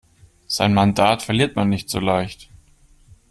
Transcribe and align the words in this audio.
Sein 0.47 0.73
Mandat 0.73 1.21
verliert 1.21 1.55
man 1.55 1.69
nicht 1.69 1.87
so 1.91 1.99
leicht. 1.99 2.49